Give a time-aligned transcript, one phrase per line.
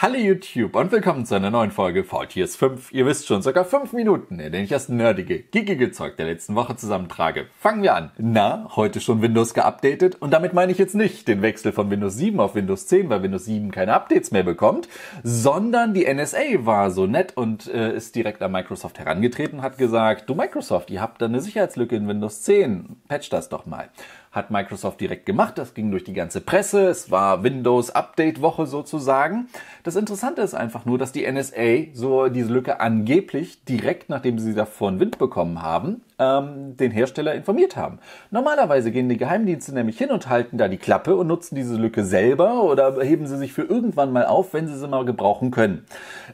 [0.00, 2.92] Hallo YouTube und willkommen zu einer neuen Folge VTS 5.
[2.92, 6.54] Ihr wisst schon, circa 5 Minuten, in denen ich das nerdige, geekige Zeug der letzten
[6.54, 7.48] Woche zusammentrage.
[7.58, 8.12] Fangen wir an.
[8.16, 12.14] Na, heute schon Windows geupdatet und damit meine ich jetzt nicht den Wechsel von Windows
[12.14, 14.88] 7 auf Windows 10, weil Windows 7 keine Updates mehr bekommt,
[15.24, 19.78] sondern die NSA war so nett und äh, ist direkt an Microsoft herangetreten und hat
[19.78, 23.88] gesagt, du Microsoft, ihr habt da eine Sicherheitslücke in Windows 10, patch das doch mal
[24.32, 25.58] hat Microsoft direkt gemacht.
[25.58, 26.88] Das ging durch die ganze Presse.
[26.88, 29.48] Es war Windows Update Woche sozusagen.
[29.84, 34.54] Das Interessante ist einfach nur, dass die NSA so diese Lücke angeblich direkt nachdem sie
[34.54, 37.98] davon Wind bekommen haben, ähm, den Hersteller informiert haben.
[38.30, 42.04] Normalerweise gehen die Geheimdienste nämlich hin und halten da die Klappe und nutzen diese Lücke
[42.04, 45.84] selber oder heben sie sich für irgendwann mal auf, wenn sie sie mal gebrauchen können.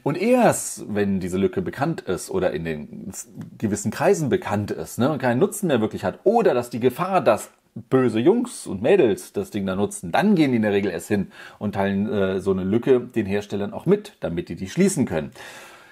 [0.02, 3.12] Und erst, wenn diese Lücke bekannt ist oder in den
[3.58, 7.20] gewissen Kreisen bekannt ist ne, und keinen Nutzen mehr wirklich hat oder dass die Gefahr,
[7.20, 10.90] dass böse Jungs und Mädels das Ding da nutzen, dann gehen die in der Regel
[10.90, 14.68] erst hin und teilen äh, so eine Lücke den Herstellern auch mit, damit die die
[14.68, 15.32] schließen können.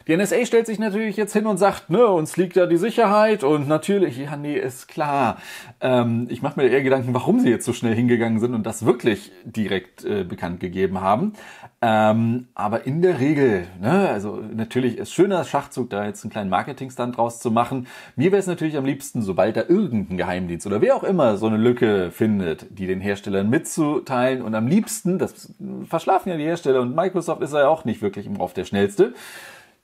[0.06, 3.45] Die NSA stellt sich natürlich jetzt hin und sagt, ne, uns liegt ja die Sicherheit
[3.45, 5.38] und natürlich, ja, nee, ist klar.
[5.80, 8.85] Ähm, ich mache mir eher Gedanken, warum sie jetzt so schnell hingegangen sind und das
[8.85, 11.35] wirklich direkt äh, bekannt gegeben haben.
[11.85, 16.51] Ähm, aber in der Regel, ne, also natürlich ist schöner Schachzug, da jetzt einen kleinen
[16.51, 17.87] Marketingstand draus zu machen.
[18.15, 21.46] Mir wäre es natürlich am liebsten, sobald da irgendein Geheimdienst oder wer auch immer so
[21.46, 25.52] eine Lücke findet, die den Herstellern mitzuteilen und am liebsten, das
[25.88, 29.15] verschlafen ja die Hersteller und Microsoft ist ja auch nicht wirklich im Rauf der schnellste,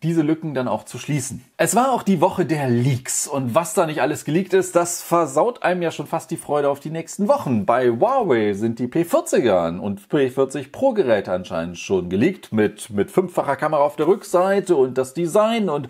[0.03, 1.45] diese Lücken dann auch zu schließen.
[1.57, 5.03] Es war auch die Woche der Leaks und was da nicht alles geleakt ist, das
[5.03, 7.67] versaut einem ja schon fast die Freude auf die nächsten Wochen.
[7.67, 13.57] Bei Huawei sind die P40er und P40 Pro Geräte anscheinend schon geleakt mit, mit fünffacher
[13.57, 15.89] Kamera auf der Rückseite und das Design und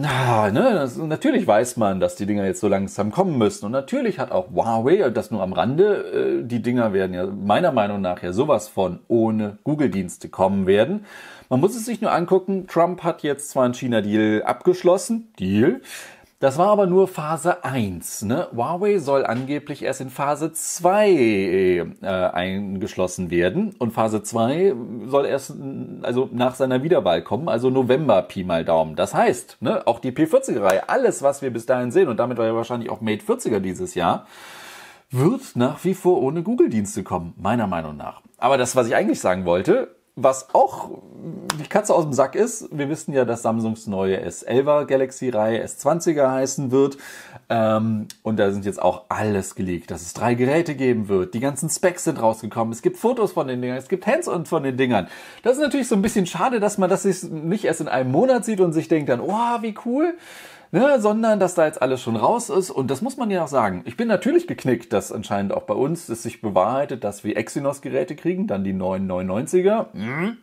[0.00, 3.66] na, ne, das, natürlich weiß man, dass die Dinger jetzt so langsam kommen müssen.
[3.66, 7.72] Und natürlich hat auch Huawei, das nur am Rande, äh, die Dinger werden ja meiner
[7.72, 11.04] Meinung nach ja sowas von ohne Google-Dienste kommen werden.
[11.48, 15.80] Man muss es sich nur angucken, Trump hat jetzt zwar einen China-Deal abgeschlossen, Deal,
[16.40, 18.22] das war aber nur Phase 1.
[18.22, 18.46] Ne?
[18.54, 23.74] Huawei soll angeblich erst in Phase 2 äh, eingeschlossen werden.
[23.78, 24.72] Und Phase 2
[25.06, 25.54] soll erst
[26.02, 28.94] also nach seiner Wiederwahl kommen, also November Pi mal Daumen.
[28.94, 32.46] Das heißt, ne, auch die P40-Reihe, alles, was wir bis dahin sehen, und damit war
[32.46, 34.26] ja wahrscheinlich auch Mate 40er dieses Jahr,
[35.10, 38.20] wird nach wie vor ohne Google-Dienste kommen, meiner Meinung nach.
[38.36, 40.90] Aber das, was ich eigentlich sagen wollte, was auch
[41.60, 46.30] die Katze aus dem Sack ist, wir wissen ja, dass Samsungs neue S11er Galaxy-Reihe S20er
[46.30, 46.98] heißen wird.
[47.48, 51.34] Ähm, und da sind jetzt auch alles geleakt, dass es drei Geräte geben wird.
[51.34, 52.72] Die ganzen Specs sind rausgekommen.
[52.72, 55.08] Es gibt Fotos von den Dingern, es gibt Hands-on von den Dingern.
[55.42, 58.44] Das ist natürlich so ein bisschen schade, dass man das nicht erst in einem Monat
[58.44, 60.14] sieht und sich denkt dann, oh, wie cool
[60.70, 62.70] ne, sondern dass da jetzt alles schon raus ist.
[62.70, 63.82] Und das muss man ja auch sagen.
[63.84, 68.16] Ich bin natürlich geknickt, dass anscheinend auch bei uns es sich bewahrheitet, dass wir Exynos-Geräte
[68.16, 69.86] kriegen, dann die 999er.
[69.92, 70.36] Mhm.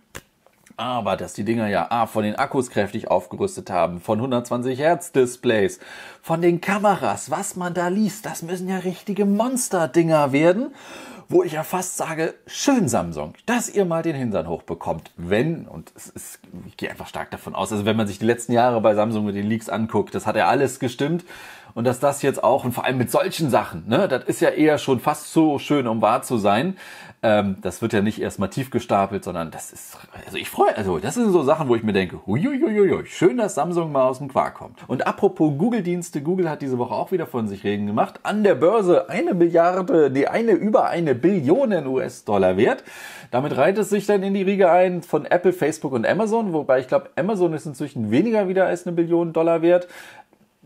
[0.77, 5.13] Aber dass die Dinger ja A, von den Akkus kräftig aufgerüstet haben, von 120 Hertz
[5.13, 5.79] Displays,
[6.21, 10.73] von den Kameras, was man da liest, das müssen ja richtige Monster-Dinger werden
[11.29, 15.11] wo ich ja fast sage, schön Samsung, dass ihr mal den Hintern hochbekommt.
[15.17, 18.25] Wenn, und es ist, ich gehe einfach stark davon aus, also wenn man sich die
[18.25, 21.23] letzten Jahre bei Samsung mit den Leaks anguckt, das hat ja alles gestimmt.
[21.75, 24.49] Und dass das jetzt auch, und vor allem mit solchen Sachen, ne, das ist ja
[24.49, 26.77] eher schon fast so schön, um wahr zu sein.
[27.21, 30.99] Ähm, das wird ja nicht erstmal tief gestapelt, sondern das ist, also ich freue, also
[30.99, 34.29] das sind so Sachen, wo ich mir denke, huiuiuiui, schön, dass Samsung mal aus dem
[34.29, 34.87] Quark kommt.
[34.87, 38.21] Und apropos Google-Dienste, Google hat diese Woche auch wieder von sich reden gemacht.
[38.23, 42.85] An der Börse eine Milliarde, die eine über eine Billionen US-Dollar wert.
[43.31, 46.79] Damit reiht es sich dann in die Riege ein von Apple, Facebook und Amazon, wobei
[46.79, 49.89] ich glaube, Amazon ist inzwischen weniger wieder als eine Billion Dollar wert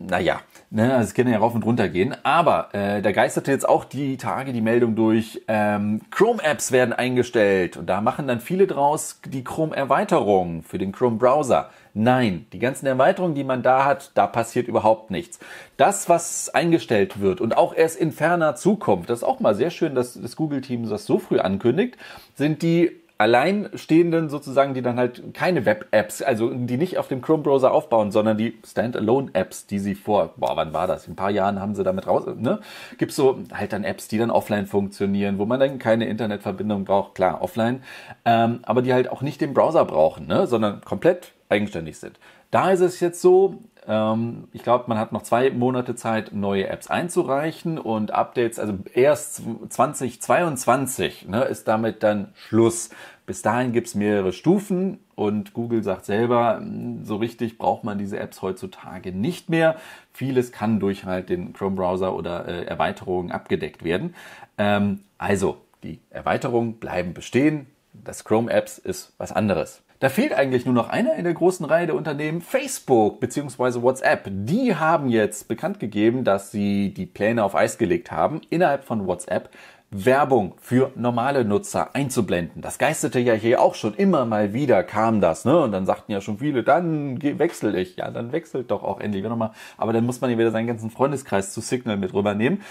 [0.00, 0.40] naja,
[0.70, 2.16] ne, also es kann ja rauf und runter gehen.
[2.22, 7.76] Aber äh, da geisterte jetzt auch die Tage die Meldung durch, ähm, Chrome-Apps werden eingestellt.
[7.76, 11.68] Und da machen dann viele draus die Chrome-Erweiterung für den Chrome-Browser.
[11.92, 15.38] Nein, die ganzen Erweiterungen, die man da hat, da passiert überhaupt nichts.
[15.76, 19.70] Das, was eingestellt wird und auch erst in ferner Zukunft, das ist auch mal sehr
[19.70, 21.96] schön, dass das Google-Team das so früh ankündigt,
[22.36, 27.70] sind die Alleinstehenden sozusagen, die dann halt keine Web-Apps, also die nicht auf dem Chrome-Browser
[27.70, 31.06] aufbauen, sondern die Standalone-Apps, die sie vor, boah, wann war das?
[31.06, 32.60] In ein paar Jahren haben sie damit raus, ne?
[32.96, 37.14] Gibt so halt dann Apps, die dann offline funktionieren, wo man dann keine Internetverbindung braucht,
[37.14, 37.82] klar, offline,
[38.24, 40.46] ähm, aber die halt auch nicht den Browser brauchen, ne?
[40.46, 42.18] sondern komplett eigenständig sind.
[42.50, 46.68] Da ist es jetzt so, ähm, ich glaube, man hat noch zwei Monate Zeit, neue
[46.68, 52.90] Apps einzureichen und Updates, also erst 2022 ne, ist damit dann Schluss.
[53.26, 57.98] Bis dahin gibt es mehrere Stufen und Google sagt selber, hm, so richtig braucht man
[57.98, 59.76] diese Apps heutzutage nicht mehr.
[60.12, 64.14] Vieles kann durch halt den Chrome-Browser oder äh, Erweiterungen abgedeckt werden.
[64.58, 67.66] Ähm, also, die Erweiterungen bleiben bestehen.
[67.92, 69.82] Das Chrome Apps ist was anderes.
[70.00, 73.82] Da fehlt eigentlich nur noch einer in der großen Reihe der Unternehmen, Facebook bzw.
[73.82, 74.30] WhatsApp.
[74.30, 79.06] Die haben jetzt bekannt gegeben, dass sie die Pläne auf Eis gelegt haben, innerhalb von
[79.06, 79.50] WhatsApp
[79.90, 82.62] Werbung für normale Nutzer einzublenden.
[82.62, 85.60] Das geisterte ja hier auch schon immer mal wieder, kam das, ne?
[85.60, 87.96] Und dann sagten ja schon viele, dann wechsel ich.
[87.96, 89.50] Ja, dann wechselt doch auch endlich nochmal.
[89.76, 92.62] Aber dann muss man ja wieder seinen ganzen Freundeskreis zu Signal mit rübernehmen.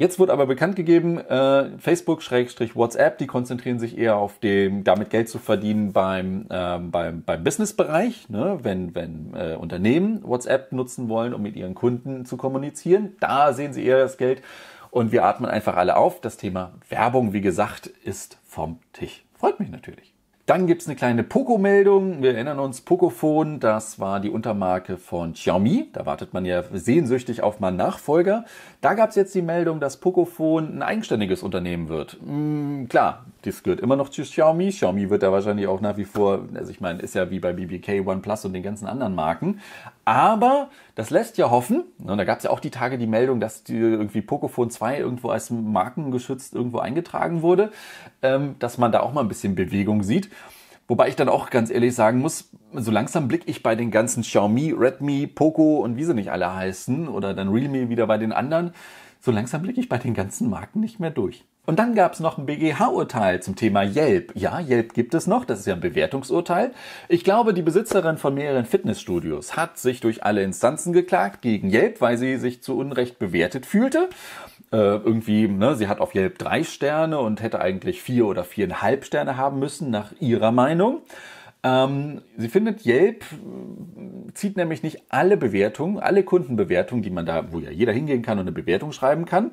[0.00, 5.28] Jetzt wurde aber bekannt gegeben, äh, Facebook-WhatsApp, die konzentrieren sich eher auf dem, damit Geld
[5.28, 8.60] zu verdienen beim, äh, beim, beim Business-Bereich, ne?
[8.62, 13.14] wenn, wenn äh, Unternehmen WhatsApp nutzen wollen, um mit ihren Kunden zu kommunizieren.
[13.20, 14.40] Da sehen sie eher das Geld
[14.90, 16.22] und wir atmen einfach alle auf.
[16.22, 19.26] Das Thema Werbung, wie gesagt, ist vom Tisch.
[19.34, 20.14] Freut mich natürlich.
[20.50, 22.22] Dann gibt's eine kleine Poco-Meldung.
[22.24, 25.90] Wir erinnern uns, Pocophone, das war die Untermarke von Xiaomi.
[25.92, 28.44] Da wartet man ja sehnsüchtig auf meinen Nachfolger.
[28.80, 32.16] Da gab's jetzt die Meldung, dass Pocophone ein eigenständiges Unternehmen wird.
[32.26, 34.68] Hm, klar, das gehört immer noch zu Xiaomi.
[34.68, 37.52] Xiaomi wird da wahrscheinlich auch nach wie vor, also ich meine, ist ja wie bei
[37.52, 39.60] BBK, OnePlus und den ganzen anderen Marken.
[40.04, 41.84] Aber das lässt ja hoffen.
[42.02, 45.30] Und da gab's ja auch die Tage die Meldung, dass die irgendwie Pocophone 2 irgendwo
[45.30, 47.70] als markengeschützt irgendwo eingetragen wurde,
[48.22, 50.30] ähm, dass man da auch mal ein bisschen Bewegung sieht.
[50.90, 54.22] Wobei ich dann auch ganz ehrlich sagen muss, so langsam blicke ich bei den ganzen
[54.22, 58.32] Xiaomi, Redmi, Poco und wie sie nicht alle heißen oder dann Realme wieder bei den
[58.32, 58.72] anderen,
[59.20, 61.44] so langsam blicke ich bei den ganzen Marken nicht mehr durch.
[61.66, 64.32] Und dann gab es noch ein BGH-Urteil zum Thema Yelp.
[64.34, 66.72] Ja, Yelp gibt es noch, das ist ja ein Bewertungsurteil.
[67.08, 72.00] Ich glaube, die Besitzerin von mehreren Fitnessstudios hat sich durch alle Instanzen geklagt gegen Yelp,
[72.00, 74.08] weil sie sich zu Unrecht bewertet fühlte.
[74.72, 79.04] Äh, irgendwie, ne, sie hat auf Yelp drei Sterne und hätte eigentlich vier oder viereinhalb
[79.04, 81.02] Sterne haben müssen, nach ihrer Meinung.
[81.62, 87.52] Ähm, sie findet, Yelp äh, zieht nämlich nicht alle Bewertungen, alle Kundenbewertungen, die man da,
[87.52, 89.50] wo ja jeder hingehen kann und eine Bewertung schreiben kann,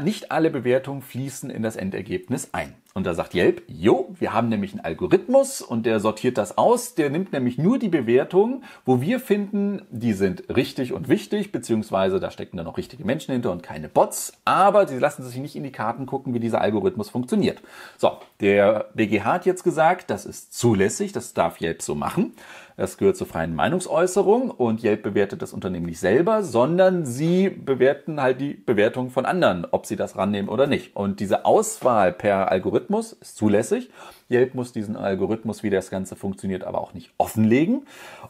[0.00, 2.74] nicht alle Bewertungen fließen in das Endergebnis ein.
[2.94, 6.94] Und da sagt Yelp, jo, wir haben nämlich einen Algorithmus und der sortiert das aus.
[6.94, 12.20] Der nimmt nämlich nur die Bewertungen, wo wir finden, die sind richtig und wichtig, beziehungsweise
[12.20, 14.32] da stecken dann noch richtige Menschen hinter und keine Bots.
[14.44, 17.62] Aber sie lassen sich nicht in die Karten gucken, wie dieser Algorithmus funktioniert.
[17.96, 22.32] So, der BGH hat jetzt gesagt, das ist zulässig, das darf Yelp so machen.
[22.76, 28.20] Das gehört zur freien Meinungsäußerung und Yelp bewertet das Unternehmen nicht selber, sondern sie bewerten
[28.20, 30.96] halt die Bewertung von anderen, ob sie das rannehmen oder nicht.
[30.96, 33.90] Und diese Auswahl per Algorithmus ist zulässig.
[34.30, 37.86] Yelp muss diesen Algorithmus, wie das Ganze funktioniert, aber auch nicht offenlegen.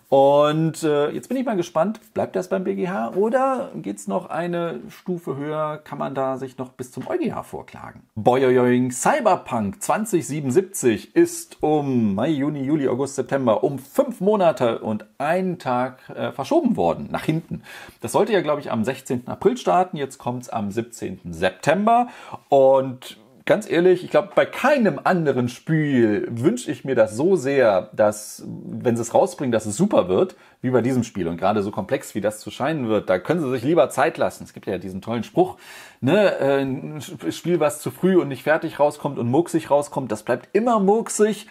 [0.09, 4.29] Und äh, jetzt bin ich mal gespannt, bleibt das beim BGH oder geht es noch
[4.29, 5.79] eine Stufe höher?
[5.83, 8.03] Kann man da sich noch bis zum EuGH vorklagen?
[8.15, 15.59] Boyoyoing Cyberpunk 2077 ist um Mai, Juni, Juli, August, September um fünf Monate und einen
[15.59, 17.63] Tag äh, verschoben worden, nach hinten.
[18.01, 19.29] Das sollte ja, glaube ich, am 16.
[19.29, 19.97] April starten.
[19.97, 21.21] Jetzt kommt es am 17.
[21.33, 22.09] September.
[22.49, 27.91] Und ganz ehrlich, ich glaube, bei keinem anderen Spiel wünsche ich mir das so sehr,
[27.93, 31.29] dass, wenn sie es rausbringen, dass es super wird, wie bei diesem Spiel.
[31.29, 34.19] Und gerade so komplex, wie das zu scheinen wird, da können sie sich lieber Zeit
[34.19, 34.45] lassen.
[34.45, 35.57] Es gibt ja diesen tollen Spruch,
[36.01, 40.23] ne, äh, ein Spiel, was zu früh und nicht fertig rauskommt und murksig rauskommt, das
[40.23, 41.49] bleibt immer murksig.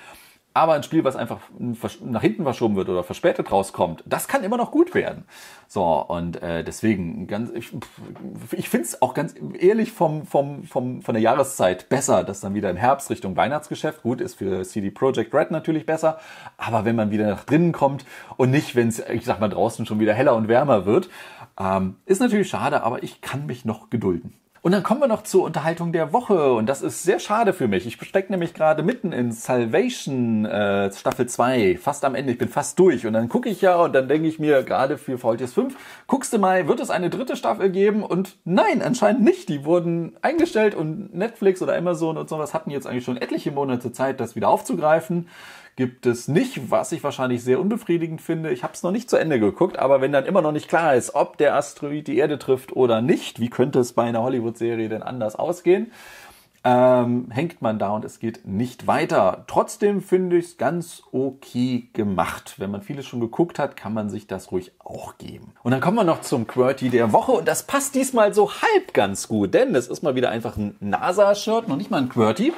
[0.53, 1.39] Aber ein Spiel, was einfach
[2.03, 5.23] nach hinten verschoben wird oder verspätet rauskommt, das kann immer noch gut werden.
[5.69, 7.71] So, und äh, deswegen, ganz, ich,
[8.51, 12.53] ich finde es auch ganz ehrlich vom, vom, vom, von der Jahreszeit besser, dass dann
[12.53, 16.19] wieder im Herbst Richtung Weihnachtsgeschäft, gut, ist für CD Projekt Red natürlich besser,
[16.57, 18.03] aber wenn man wieder nach drinnen kommt
[18.35, 21.09] und nicht, wenn es, ich sag mal, draußen schon wieder heller und wärmer wird,
[21.57, 24.33] ähm, ist natürlich schade, aber ich kann mich noch gedulden.
[24.63, 27.67] Und dann kommen wir noch zur Unterhaltung der Woche und das ist sehr schade für
[27.67, 27.87] mich.
[27.87, 32.47] Ich stecke nämlich gerade mitten in Salvation äh, Staffel 2, fast am Ende, ich bin
[32.47, 35.53] fast durch und dann gucke ich ja und dann denke ich mir gerade für VLTS
[35.53, 35.75] 5,
[36.05, 38.03] guckst du mal, wird es eine dritte Staffel geben?
[38.03, 39.49] Und nein, anscheinend nicht.
[39.49, 43.91] Die wurden eingestellt und Netflix oder Amazon und sowas hatten jetzt eigentlich schon etliche Monate
[43.91, 45.27] Zeit, das wieder aufzugreifen
[45.75, 48.51] gibt es nicht, was ich wahrscheinlich sehr unbefriedigend finde.
[48.51, 50.95] Ich habe es noch nicht zu Ende geguckt, aber wenn dann immer noch nicht klar
[50.95, 54.89] ist, ob der Asteroid die Erde trifft oder nicht, wie könnte es bei einer Hollywood-Serie
[54.89, 55.91] denn anders ausgehen?
[56.63, 59.45] Ähm, hängt man da und es geht nicht weiter.
[59.47, 62.55] Trotzdem finde ich es ganz okay gemacht.
[62.57, 65.53] Wenn man vieles schon geguckt hat, kann man sich das ruhig auch geben.
[65.63, 68.93] Und dann kommen wir noch zum QWERTY der Woche und das passt diesmal so halb
[68.93, 72.53] ganz gut, denn es ist mal wieder einfach ein NASA-Shirt, noch nicht mal ein QWERTY.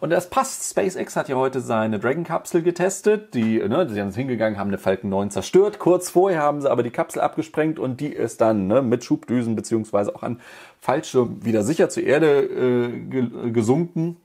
[0.00, 0.68] Und das passt.
[0.70, 3.34] SpaceX hat ja heute seine Dragon-Kapsel getestet.
[3.34, 5.78] Die, ne, die sind hingegangen, haben eine Falcon 9 zerstört.
[5.78, 9.56] Kurz vorher haben sie aber die Kapsel abgesprengt und die ist dann ne, mit Schubdüsen
[9.56, 10.40] beziehungsweise auch an
[10.80, 14.16] Fallschirm wieder sicher zur Erde äh, gesunken.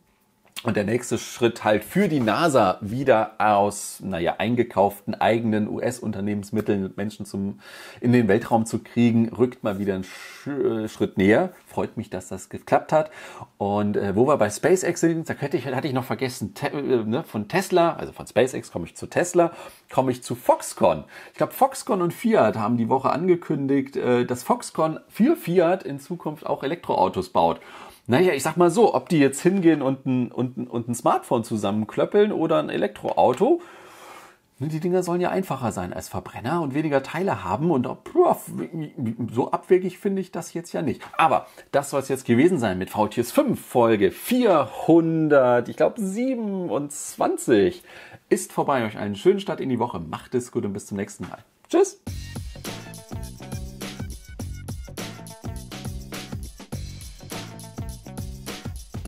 [0.63, 7.25] Und der nächste Schritt halt für die NASA wieder aus, naja, eingekauften eigenen US-Unternehmensmitteln Menschen
[7.27, 7.59] zum,
[8.01, 11.53] in den Weltraum zu kriegen, rückt mal wieder einen Sch äh, Schritt näher.
[11.67, 13.11] Freut mich, dass das geklappt hat.
[13.57, 16.67] Und äh, wo wir bei SpaceX sind, da hätte ich, hatte ich noch vergessen, te
[16.69, 19.51] äh, ne, von Tesla, also von SpaceX komme ich zu Tesla,
[19.91, 21.03] komme ich zu Foxconn.
[21.31, 25.99] Ich glaube, Foxconn und Fiat haben die Woche angekündigt, äh, dass Foxconn für Fiat in
[25.99, 27.59] Zukunft auch Elektroautos baut.
[28.09, 31.43] Naja, ich sag mal so, ob die jetzt hingehen und ein, und und ein Smartphone
[31.43, 33.61] zusammenklöppeln oder ein Elektroauto,
[34.59, 37.69] ne, die Dinger sollen ja einfacher sein als Verbrenner und weniger Teile haben.
[37.69, 37.89] Und
[39.33, 41.01] so abwegig finde ich das jetzt ja nicht.
[41.17, 47.83] Aber das soll es jetzt gewesen sein mit VTS 5 Folge 400, ich glaube 27.
[48.29, 48.85] Ist vorbei.
[48.85, 49.99] Euch einen schönen Start in die Woche.
[49.99, 51.43] Macht es gut und bis zum nächsten Mal.
[51.69, 52.01] Tschüss.